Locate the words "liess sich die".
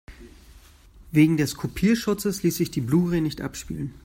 2.41-2.81